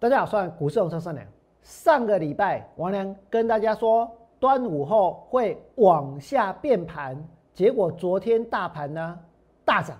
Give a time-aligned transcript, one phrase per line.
[0.00, 1.26] 大家好，我是股市红车善良。
[1.60, 7.22] 上个礼拜，王良跟大家说，端午后会往下变盘，
[7.52, 9.18] 结果昨天大盘呢
[9.62, 9.98] 大涨，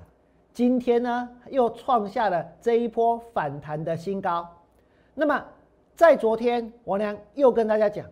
[0.54, 4.48] 今天呢又创下了这一波反弹的新高。
[5.12, 5.44] 那么
[5.94, 8.06] 在昨天，王良又跟大家讲，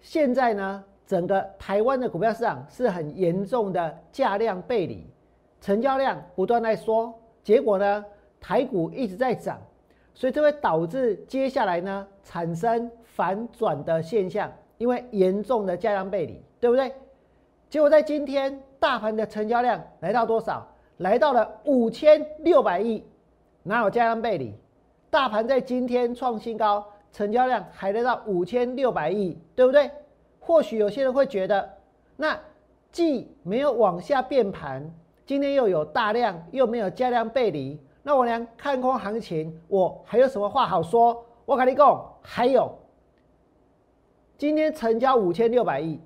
[0.00, 5.04] 现在呢整个台湾的股票市场是很严重的价量背离，
[5.60, 7.12] 成交量不断在缩，
[7.42, 8.04] 结果呢
[8.40, 9.58] 台股一直在涨。
[10.16, 16.90] 所以这会导致接下来呢产生反转的现象，因为严重的价量背离，对不对？
[17.68, 20.66] 结果在今天大盘的成交量来到多少？
[20.96, 23.04] 来到了五千六百亿，
[23.62, 24.54] 哪有价量背离？
[25.10, 29.90] 大盘在今天创新高，成交量还来到五千六百亿，对不对？
[30.40, 31.68] 或许有些人会觉得，
[32.16, 32.40] 那
[32.90, 34.90] 既没有往下变盘，
[35.26, 37.78] 今天又有大量，又没有价量背离。
[38.06, 41.26] 那我俩看空行情，我还有什么话好说？
[41.44, 42.72] 我跟你讲，还有，
[44.38, 45.98] 今天成交五千六百亿，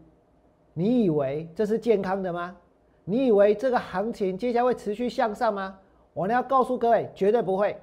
[0.72, 2.56] 你以为这是健康的吗？
[3.04, 5.78] 你以为这个行情接下来会持续向上吗？
[6.14, 7.78] 我呢要告诉各位，绝对不会。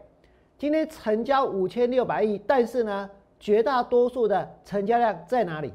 [0.58, 3.08] 今天成交五千六百亿，但是呢，
[3.40, 5.72] 绝大多数的成交量在哪里？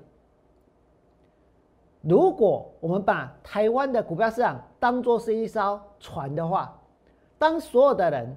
[2.01, 6.77] 如果我们把台湾的股票市场当做是一艘船的话，
[7.43, 8.37] 当所有的人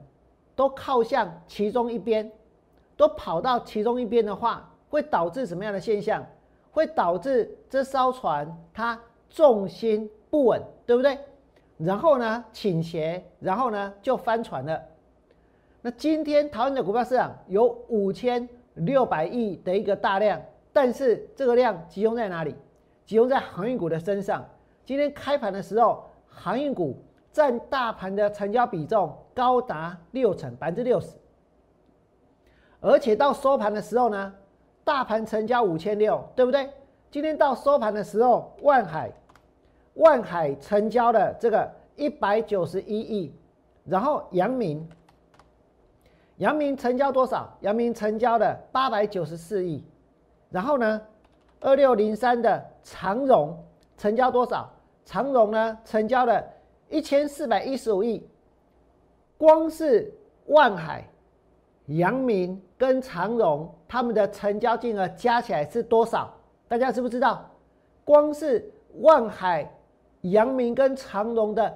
[0.55, 2.31] 都靠向其中一边，
[2.97, 6.25] 都跑到其中一边的话，会导致什么样的现象？
[6.71, 11.19] 会导致这艘船它重心不稳，对不对？
[11.77, 14.81] 然后呢倾斜，然后呢就翻船了。
[15.83, 20.41] 那今天台湾的股票市场有五千六百亿的一个大量，
[20.73, 22.55] 但是这个量集中在哪里？
[23.05, 24.43] 集中在航运股的身上。
[24.83, 26.97] 今天开盘的时候，航运股。
[27.35, 31.17] 占大盘的成交比重高达六成，百分之六十。
[32.79, 34.33] 而且到收盘的时候呢，
[34.85, 36.69] 大盘成交五千六，对不对？
[37.11, 39.11] 今天到收盘的时候，万海
[39.95, 43.35] 万海成交了这个一百九十一亿，
[43.83, 44.87] 然后阳明
[46.37, 47.53] 阳明成交多少？
[47.59, 49.83] 阳明成交了八百九十四亿，
[50.49, 51.01] 然后呢，
[51.59, 53.61] 二六零三的长荣
[53.97, 54.71] 成交多少？
[55.03, 56.41] 长荣呢成交了。
[56.89, 58.25] 一千四百一十五亿，
[59.37, 60.13] 光是
[60.45, 61.07] 万海、
[61.87, 66.33] 阳明跟长荣他们的成交金额加起来是多少？
[66.67, 67.49] 大家知不知道？
[68.03, 69.69] 光是万海、
[70.21, 71.75] 阳明跟长荣的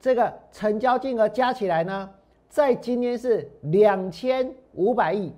[0.00, 2.10] 这个成交金额加起来呢，
[2.48, 5.32] 在今天是两千五百亿。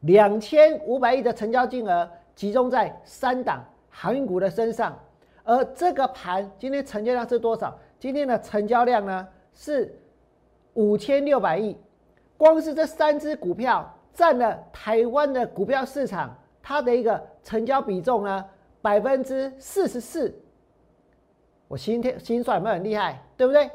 [0.00, 4.96] 两千五百亿的成交金额集中在三档航运股的身上。
[5.46, 7.78] 而这个盘今天成交量是多少？
[8.00, 9.96] 今天的成交量呢是
[10.74, 11.76] 五千六百亿，
[12.36, 18.44] 光是这三只股票占了台湾的股票市场它的一个成交比重呢
[18.82, 20.34] 百分之四十四。
[21.68, 23.22] 我心天心算有没有很厉害？
[23.36, 23.70] 对不对？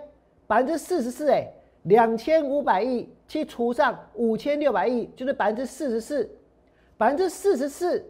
[0.48, 1.50] 百分之四十四哎，
[1.84, 6.30] 两千五百亿去除上五千六百亿，就是百分之四十四。
[6.98, 8.06] 百分之四十四，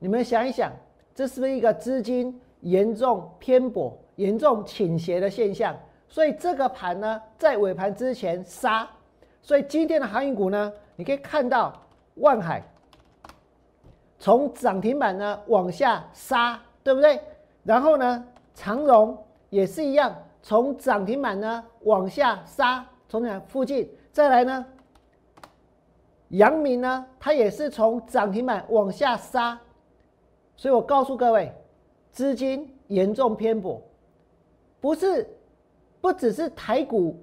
[0.00, 0.72] 你们想一想，
[1.14, 2.38] 这是不是一个资金？
[2.66, 5.74] 严重偏颇、严重倾斜的现象，
[6.08, 8.88] 所以这个盘呢，在尾盘之前杀，
[9.40, 11.72] 所以今天的航运股呢，你可以看到
[12.16, 12.60] 万海
[14.18, 17.20] 从涨停板呢往下杀，对不对？
[17.62, 19.16] 然后呢，长荣
[19.48, 20.12] 也是一样，
[20.42, 23.88] 从涨停板呢往下杀，从哪附近？
[24.10, 24.66] 再来呢，
[26.30, 29.56] 阳明呢，它也是从涨停板往下杀，
[30.56, 31.54] 所以我告诉各位。
[32.16, 33.78] 资金严重偏薄，
[34.80, 35.28] 不是，
[36.00, 37.22] 不只是台股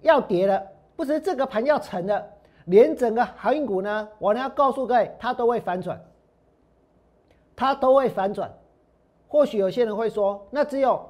[0.00, 0.60] 要跌了，
[0.96, 2.26] 不是这个盘要沉了，
[2.64, 6.04] 连整个航运股呢，我呢要告诉各位，它都会反转，
[7.54, 8.52] 它都会反转。
[9.28, 11.08] 或许有些人会说，那只有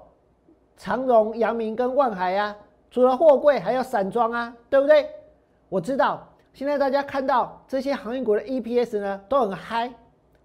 [0.77, 2.55] 长荣、阳明跟万海啊，
[2.91, 5.09] 除了货柜还有散装啊，对不对？
[5.71, 9.91] 我知道，现在大家看到这些航运股的 EPS 呢，都很嗨，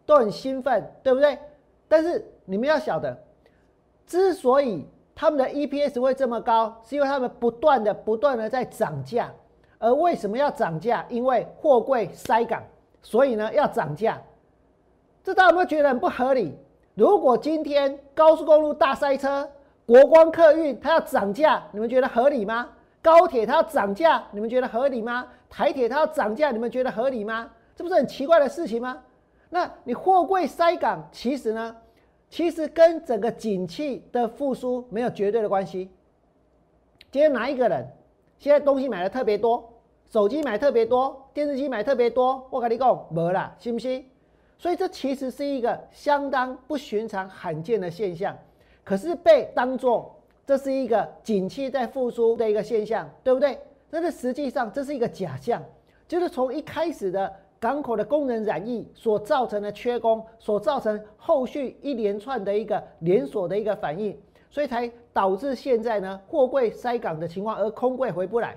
[0.05, 1.37] 都很兴奋，对不对？
[1.89, 3.15] 但是你们要晓得，
[4.05, 9.29] 之所以他们的 EPS 会这么高，是因为他们不断的、不断的在涨价。
[9.79, 11.05] 而为什么要涨价？
[11.09, 12.63] 因为货柜塞港，
[13.01, 14.19] 所以呢要涨价。
[15.23, 16.57] 这大家有没有觉得很不合理？
[16.95, 19.47] 如果今天高速公路大塞车，
[19.85, 22.69] 国光客运它要涨价，你们觉得合理吗？
[23.01, 25.27] 高铁它要涨价，你们觉得合理吗？
[25.49, 27.49] 台铁它要涨价，你们觉得合理吗？
[27.75, 28.97] 这不是很奇怪的事情吗？
[29.49, 31.75] 那你货柜塞港，其实呢？
[32.29, 35.89] 其实跟整个景气的复苏没有绝对的关系。
[37.11, 37.87] 今天哪一个人
[38.37, 39.67] 现在东西买的特别多，
[40.11, 44.05] 手机买特别多，电视机买特别多，我跟你讲，没啦，信不信？
[44.57, 48.37] 所以这其实是一个相当不寻常、罕见的现象，
[48.83, 50.15] 可是被当作
[50.45, 53.57] 这是一个景气在复苏的一个现象，对不对？
[53.89, 55.63] 但是实际上这是一个假象，
[56.07, 64.17] 就是从一开始的港口的功能染疫所造成的缺工，所造成后续一连串的一个连锁的一个反应，
[64.49, 68.55] 所以才导致现在呢货柜塞港的情况，而空柜回不来。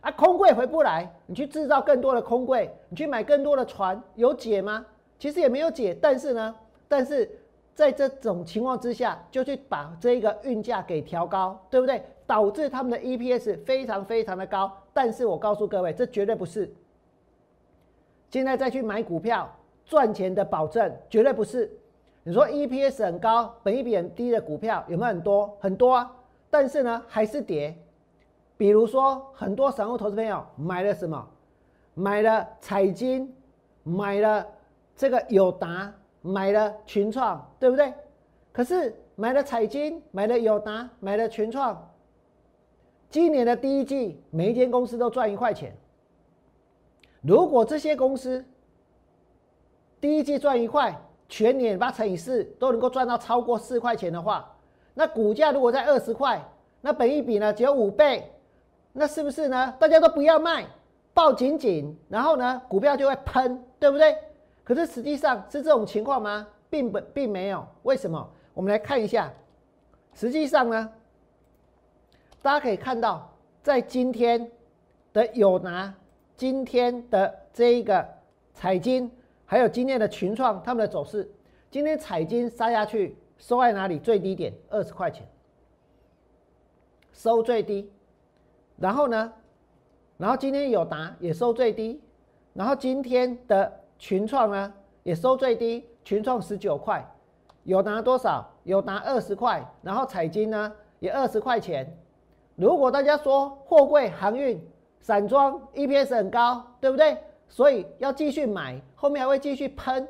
[0.00, 4.86] 啊，空柜回不来，你去制造更多的空柜，你去买更多的船，有解吗？
[5.18, 5.96] 其实也没有解。
[6.00, 6.54] 但是呢，
[6.86, 7.28] 但是
[7.74, 12.00] 在这种情况之下，就去把这个运价给调高，对不对？
[12.24, 14.70] 导致他们的 EPS 非常非常的高。
[14.92, 16.72] 但是我告诉各位，这绝对不是
[18.36, 19.50] 现在再去买股票
[19.86, 21.74] 赚钱的保证，绝对不是。
[22.22, 25.56] 你说 EPS 很高，本益比很低的股票有没有很多？
[25.58, 26.14] 很多啊。
[26.50, 27.74] 但是呢，还是跌。
[28.58, 31.26] 比如说，很多散户投资朋友买了什么？
[31.94, 33.34] 买了彩金，
[33.82, 34.46] 买了
[34.94, 35.90] 这个友达，
[36.20, 37.90] 买了群创，对不对？
[38.52, 41.90] 可是买了彩金，买了友达，买了群创，
[43.08, 45.74] 今年的第一季，每一间公司都赚一块钱。
[47.26, 48.44] 如果这些公司
[50.00, 50.94] 第一季赚一块，
[51.28, 54.54] 全年把乘以四都能够赚到超过四块钱的话，
[54.94, 56.40] 那股价如果在二十块，
[56.80, 58.30] 那本益比呢只有五倍。
[58.98, 59.74] 那是不是呢？
[59.78, 60.64] 大家都不要卖，
[61.12, 64.16] 抱紧紧，然后呢，股票就会喷，对不对？
[64.64, 66.46] 可是实际上是这种情况吗？
[66.70, 67.66] 并不，并没有。
[67.82, 68.26] 为什么？
[68.54, 69.30] 我们来看一下，
[70.14, 70.90] 实际上呢，
[72.40, 73.30] 大家可以看到，
[73.62, 74.50] 在今天
[75.12, 75.92] 的有拿，
[76.36, 78.06] 今天的这一个
[78.52, 79.10] 彩金，
[79.44, 81.30] 还有今天的群创，他们的走势，
[81.70, 83.98] 今天彩金杀下去，收在哪里？
[83.98, 85.26] 最低点二十块钱，
[87.12, 87.90] 收最低。
[88.76, 89.32] 然后呢？
[90.18, 92.00] 然后今天友达也收最低，
[92.54, 94.72] 然后今天的群创呢
[95.02, 97.06] 也收最低，群创十九块，
[97.64, 98.50] 友达多少？
[98.64, 101.98] 友达二十块，然后彩金呢也二十块钱。
[102.54, 104.58] 如果大家说货柜航运、
[105.00, 107.16] 散装 EPS 很高，对不对？
[107.48, 110.06] 所以要继续买，后面还会继续喷。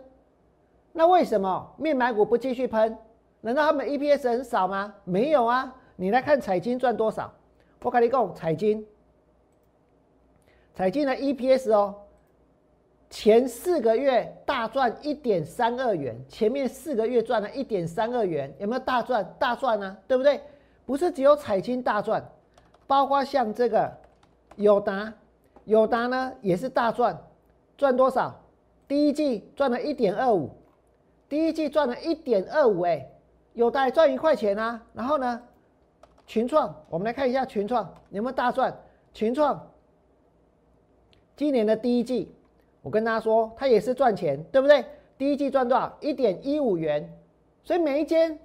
[0.92, 2.96] 那为什么面板股不继续喷？
[3.42, 4.94] 难道他们 EPS 很少吗？
[5.04, 5.74] 没有啊！
[5.96, 7.30] 你来看彩金赚多少？
[7.82, 8.84] 我跟你讲，彩金，
[10.74, 11.94] 彩金的 EPS 哦，
[13.10, 19.36] 前四个月大赚一点三二元，前面四个月赚了一点三二元，有没有大赚？
[19.38, 20.40] 大赚啊，对不对？
[20.84, 22.26] 不是只有彩金大赚，
[22.86, 23.92] 包括像这个
[24.56, 25.12] 友达，
[25.64, 27.18] 友达呢也是大赚，
[27.76, 28.42] 赚多少？
[28.88, 30.50] 第一季赚了一点二五，
[31.28, 33.08] 第一季赚了一点二五，哎，
[33.54, 35.42] 友达赚一块钱啊，然后呢？
[36.28, 38.76] 群创，我们来看一下群创有没有大赚。
[39.14, 39.70] 群创
[41.36, 42.34] 今年的第一季，
[42.82, 44.84] 我跟大家说，它也是赚钱，对不对？
[45.16, 45.96] 第一季赚多少？
[46.00, 47.08] 一点一五元。
[47.62, 48.36] 所以每一间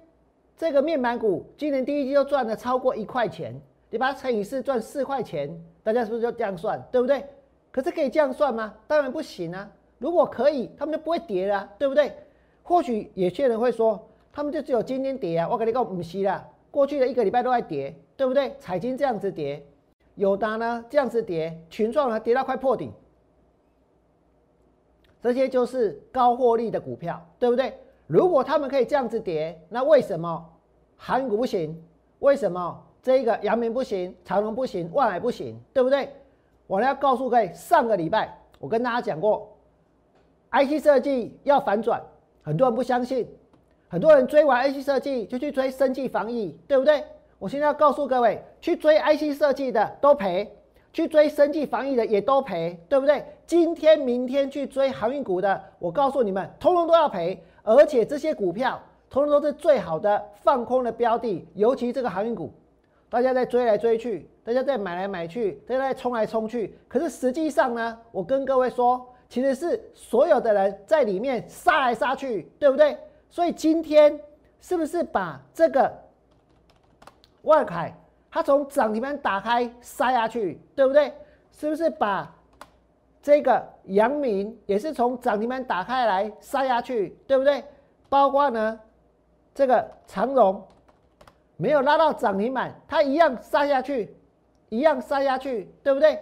[0.56, 3.60] 这个面板股，今年第一季就赚了超过一块钱。
[3.92, 6.82] 你把它乘以四，赚四块钱，大家是不是就这样算？
[6.90, 7.22] 对不对？
[7.70, 8.74] 可是可以这样算吗？
[8.86, 9.70] 当然不行啊！
[9.98, 12.10] 如果可以，他们就不会跌了，对不对？
[12.62, 15.46] 或许有些人会说，他们就只有今天跌啊！
[15.46, 16.48] 我跟你讲，不是啦。
[16.70, 18.56] 过去的一个礼拜都在跌，对不对？
[18.58, 19.62] 彩金这样子跌，
[20.14, 22.90] 友达呢这样子跌，群创呢跌到快破顶，
[25.20, 27.78] 这些就是高获利的股票，对不对？
[28.06, 30.50] 如果他们可以这样子跌，那为什么
[30.96, 31.78] 韩股不行？
[32.20, 36.08] 为什么这个阳明不行，长隆不行，万海不行，对不对？
[36.68, 39.52] 我呢要告诉各位，上个礼拜我跟大家讲过
[40.52, 42.00] ，IC 设计要反转，
[42.42, 43.28] 很多人不相信。
[43.88, 47.04] 很多人追完 IC 设计就去追生技防疫，对不对？
[47.38, 50.50] 我现在要告诉各位，去追 IC 设计的都赔，
[50.94, 53.22] 去追生技防疫的也都赔，对不对？
[53.46, 57.42] 今天、明天去追航运股的，我告诉你们，通通都要赔。
[57.64, 58.80] 而且这些股票，
[59.10, 62.50] 通通都是最好的放空的标的，尤其这个航运股，
[63.12, 66.74] 大家在追来追去，大家在买来买去，大家在冲来冲去。
[66.88, 72.96] 可是实际上呢，我跟各位说，其实是所有的人在里面杀来杀去，对不对？
[73.28, 74.18] 所以今天
[74.62, 75.92] 是不是把这个
[77.42, 77.94] 万凯，
[78.30, 81.12] 它从涨停板打开杀下去，对不对？
[81.50, 82.34] 是不是把
[83.20, 87.62] 这个阳明也是从涨停板打开来杀下去，对不对？
[88.08, 88.80] 包括呢
[89.54, 90.66] 这个长荣
[91.62, 94.12] 没有拉到涨停板，它一样杀下去，
[94.68, 96.20] 一样杀下去，对不对？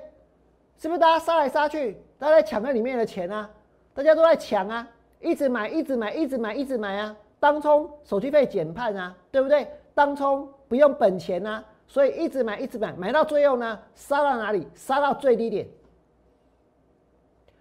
[0.76, 3.48] 是不是大家杀来杀去，大家在抢那里面的钱啊？
[3.94, 4.86] 大家都在抢啊！
[5.18, 7.16] 一直买，一直买，一直买，一直买啊！
[7.38, 9.66] 当冲手续费减半啊，对不对？
[9.94, 14.68] 当冲不用本钱啊，所以一直买，一直买，买到最后呢，杀到哪里？
[14.74, 15.66] 杀到最低点，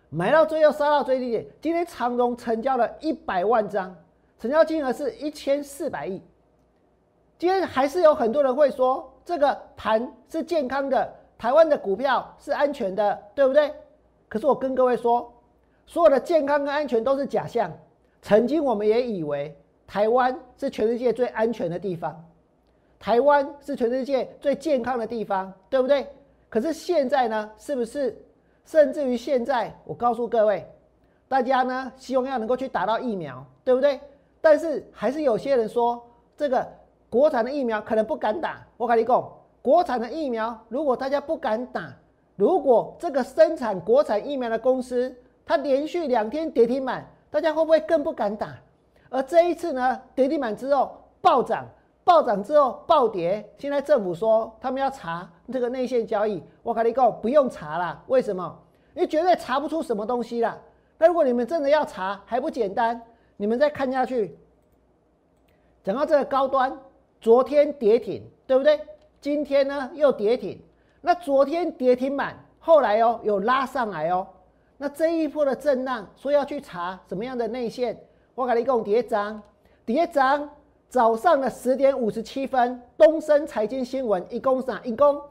[0.09, 1.45] 买到最后杀到最低点。
[1.61, 3.95] 今天长荣成交了一百万张，
[4.37, 6.21] 成交金额是一千四百亿。
[7.39, 13.73] 今天还是有很多人会说，这个盘是健康的，台湾的股票是安全的，对不对？
[14.27, 15.33] 可是我跟各位说，
[15.87, 17.71] 所有的健康跟安全都是假象。
[18.21, 22.21] 曾经我们也以为台湾是全世界最安全的地方，
[22.99, 26.05] 台湾是全世界最健康的地方，对不对？
[26.49, 28.21] 可是现在呢，是不是？
[28.65, 30.69] 甚至于现在，我告诉各位，
[31.29, 33.97] 大家呢希望要能够去打到疫苗，对不对？
[34.41, 36.05] 但是还是有些人说
[36.35, 36.78] 这个。
[37.09, 41.91] 国产的疫苗可能不敢打，我跟你讲，国产的疫苗如果大家不敢打，
[42.35, 48.55] 如果这个生产国产疫苗的公司它连续两天跌停板，大家会不会更不敢打？
[49.09, 51.65] 而这一次呢，跌停板之后暴涨，
[52.03, 58.55] 暴涨之后暴跌，现在政府说他们要查这个内线交易，我跟你讲，不用查了，为什么？
[58.93, 60.55] 因为绝对查不出什么东西了。
[60.99, 63.01] 那如果你们真的要查，还不简单？
[63.37, 64.37] 你们再看下去，
[65.83, 66.77] 讲到这个高端。
[67.21, 68.79] 昨天跌停，对不对？
[69.19, 70.57] 今天呢又跌停。
[71.01, 74.25] 那昨天跌停板，后来哦有拉上来哦。
[74.77, 78.01] 那这一波的震荡，说要去查什么样的内线？
[78.35, 79.41] 我给你讲，跌涨，
[79.85, 80.49] 跌涨。
[80.87, 84.79] 早上的十点五十七分，东森财经新闻一共啥？
[84.83, 85.21] 一共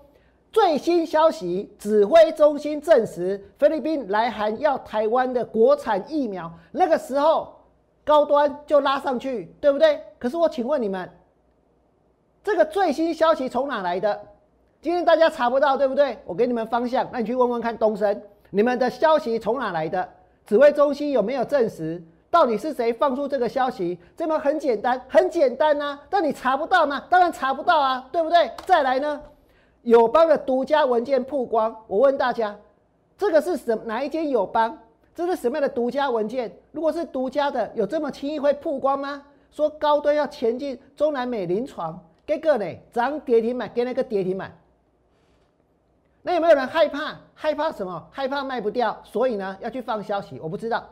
[0.52, 6.52] 最新消息，指挥中心证实，菲律宾来函要台湾的国产疫苗。
[6.72, 7.56] 那个时候
[8.04, 10.00] 高端就拉上去，对不对？
[10.18, 11.10] 可是我请问你们。
[12.48, 14.18] 这个最新消息从哪来的？
[14.80, 16.18] 今天大家查不到，对不对？
[16.24, 20.08] 我给你们方向，那你去问问看东升，你们的消息从哪来的？
[20.46, 22.02] 指挥中心有没有证实？
[22.30, 23.98] 到底是谁放出这个消息？
[24.16, 26.00] 这么很简单，很简单呐。
[26.08, 27.04] 但你查不到吗？
[27.10, 28.50] 当然查不到啊，对不对？
[28.64, 29.20] 再来呢，
[29.82, 32.56] 友邦的独家文件曝光，我问大家，
[33.18, 34.78] 这个是什哪一间友邦？
[35.14, 36.50] 这是什么样的独家文件？
[36.72, 39.22] 如果是独家的，有这么轻易会曝光吗？
[39.50, 42.02] 说高端要前进中南美临床。
[42.28, 44.54] 这个呢，涨跌停板，给那个跌停板。
[46.20, 47.16] 那有没有人害怕？
[47.32, 48.06] 害怕什么？
[48.12, 50.38] 害怕卖不掉，所以呢要去放消息。
[50.38, 50.86] 我不知道，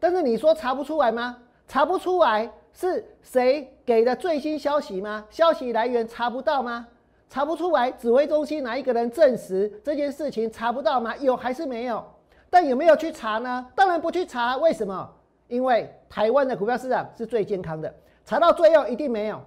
[0.00, 1.36] 但是你说查不出来吗？
[1.68, 5.26] 查不出来是谁给的最新消息吗？
[5.28, 6.88] 消息来源查不到吗？
[7.28, 10.50] 查不出来，指挥中心哪一个人证实这件事情？
[10.50, 11.14] 查不到吗？
[11.18, 12.02] 有还是没有？
[12.48, 13.66] 但有没有去查呢？
[13.74, 14.56] 当然不去查。
[14.56, 15.12] 为什么？
[15.48, 17.94] 因为台湾的股票市场是最健康的，
[18.24, 19.38] 查到最后一定没有。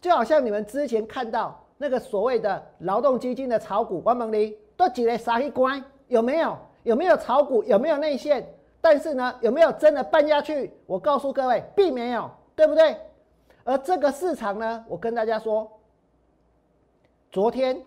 [0.00, 6.56] 就好像你们之前看到那个所谓的劳动基金的炒股，关门里都挤来杀一关，有没有？
[6.84, 7.62] 有没有炒股？
[7.64, 8.46] 有没有内线？
[8.80, 10.72] 但是呢，有没有真的办下去？
[10.86, 12.96] 我告诉各位，并没有，对不对？
[13.64, 15.70] 而这个市场呢，我跟大家说，
[17.30, 17.82] 昨天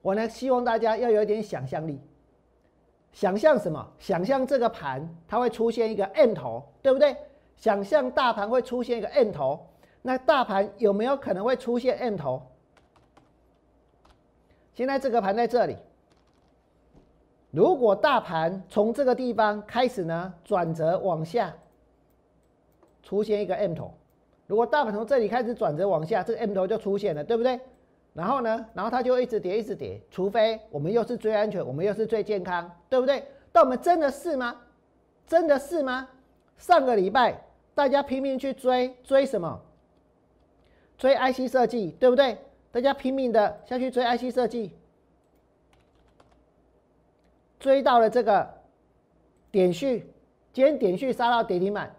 [0.00, 2.00] 我呢希望大家要有一点想象力，
[3.12, 3.86] 想象什么？
[3.98, 7.16] 想象这个盘它会出现一个 M 头，对不对？
[7.56, 9.66] 想象大盘会出现一个 M 头。
[10.02, 12.42] 那大盘有没有可能会出现 M 头？
[14.74, 15.76] 现在这个盘在这里，
[17.50, 21.54] 如果大盘从这个地方开始呢转折往下，
[23.02, 23.94] 出现一个 M 头，
[24.46, 27.60] 如果大盘从这里开始转折往下，这个 M 头就出现了，对不对？
[28.12, 33.24] 然后呢，然后它就一直跌，一直跌，除非我们又是最安全，我们又是最健康，对不对？
[33.52, 34.56] 但我们真的是吗？
[35.26, 36.08] 真的是吗？
[36.56, 37.42] 上个礼拜
[37.74, 39.60] 大家拼命去追追什么？
[41.02, 42.38] 追 IC 设计，对不对？
[42.70, 44.70] 大家拼命的下去追 IC 设计，
[47.58, 48.48] 追到了这个
[49.50, 50.06] 点序，
[50.52, 51.92] 今天点序杀到跌停板，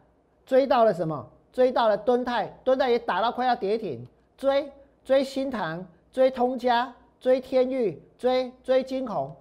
[0.46, 1.30] 追到了什么？
[1.52, 4.08] 追到了敦泰，敦泰也打到快要跌停，
[4.38, 4.72] 追
[5.04, 9.36] 追新塘，追通家，追天域，追追金鸿，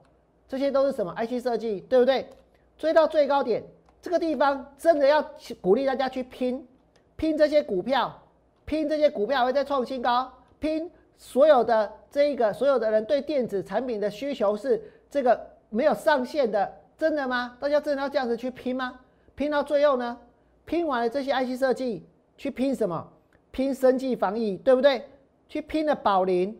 [0.48, 2.28] 这些都是什么 IC 设计，对不对？
[2.76, 3.62] 追到最高点，
[4.00, 5.22] 这个地方真的要
[5.60, 6.66] 鼓励大家去拼，
[7.14, 8.18] 拼这些股票。
[8.72, 15.38] 拼这些股票会再创新高，拼所有的这一个所有的人对电子产品的需求是这个
[15.68, 17.54] 没有上限的，真的吗？
[17.60, 18.98] 大家真的要这样子去拼吗？
[19.34, 20.16] 拼到最后呢？
[20.64, 22.06] 拼完了这些 IC 设计，
[22.38, 23.06] 去拼什么？
[23.50, 25.04] 拼生计防疫，对不对？
[25.50, 26.58] 去拼了宝林，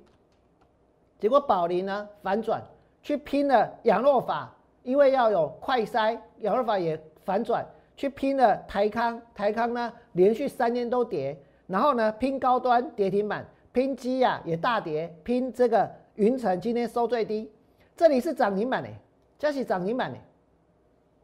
[1.19, 2.63] 结果宝林呢反转，
[3.03, 7.67] 去拼了养诺法，因为要有快筛，养诺法也反转，
[7.97, 11.35] 去拼了台康，台康呢连续三天都跌。
[11.73, 17.51] 然后呢，拼高端跌停板，拼基呀也大跌，拼这个云层今天收最低，
[17.97, 18.95] 这里是涨停板嘞，
[19.39, 20.21] 这是涨停板嘞，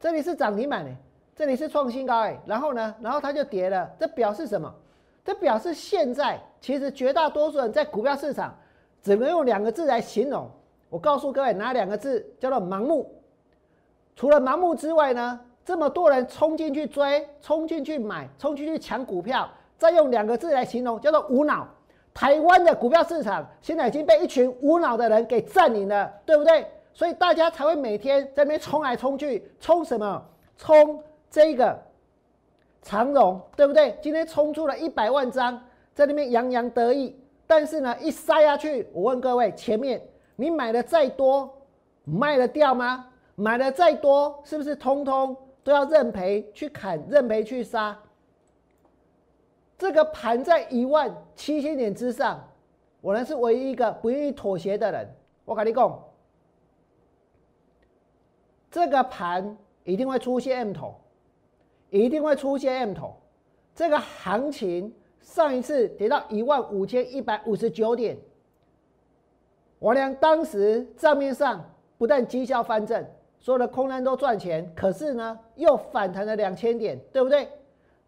[0.00, 0.96] 这里是涨停板嘞，
[1.36, 4.74] 这里是创新高哎，然后呢，然后它就跌了，这表示什么？
[5.22, 8.56] 这表示现在其实绝大多数人在股票市场
[9.02, 10.50] 只能用两个字来形容，
[10.88, 13.06] 我告诉各位哪两个字叫做盲目，
[14.16, 19.46] 除了盲目之外呢，这么多人冲进去追、冲进去买、冲进去抢股票，
[19.78, 21.66] 再用两个字来形容，叫做无脑。
[22.12, 26.66] 台湾的股票市场现在已经被一群无脑的人给占领了，对不对？
[26.92, 30.20] 所以大家才会每天在那边冲来冲去，冲什么？
[30.56, 31.80] 冲这个
[32.82, 33.96] 长荣，对不对？
[34.02, 35.62] 今天冲出了一百万张，
[35.94, 37.16] 在那边洋洋得意。
[37.46, 40.02] 但是呢，一塞下去，我问各位，前面
[40.34, 41.48] 你买的再多，
[42.04, 43.06] 卖得掉吗？
[43.36, 45.36] 买的再多，是不是通通？
[45.62, 47.96] 都要认赔去砍，认赔去杀。
[49.78, 52.46] 这个盘在一万七千点之上，
[53.00, 55.08] 我呢是唯一一个不愿意妥协的人。
[55.44, 56.04] 我跟你讲，
[58.70, 60.96] 这个盘一定会出现 M 头，
[61.90, 63.14] 一定会出现 M 头。
[63.72, 68.18] 这个行情上一次跌到一万五千一百五十九点，
[69.78, 71.64] 我俩当时账面上
[71.96, 73.06] 不但绩效翻正。
[73.40, 77.48] 所有的空单都赚钱，可是呢，又反弹了两千点，对不对？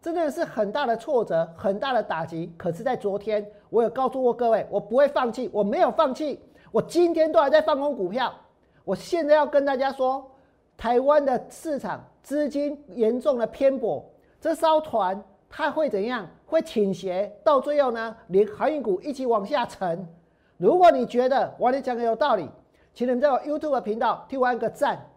[0.01, 2.51] 真的是很大的挫折，很大的打击。
[2.57, 6.41] 可是，在昨天，我有告诉过各位，我不会放弃，我没有放弃，
[6.71, 8.33] 我今天都还在放空股票。
[8.83, 10.27] 我现在要跟大家说，
[10.75, 14.03] 台湾的市场资金严重的偏薄，
[14.39, 16.27] 这艘船它会怎样？
[16.47, 20.07] 会倾斜，到最后呢，连航运股一起往下沉。
[20.57, 22.49] 如果你觉得我讲的有道理，
[22.95, 25.07] 请你们在我 YouTube 频道替我按个赞。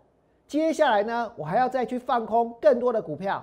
[0.47, 3.43] 接下来呢，我还要再去放空更多的股票。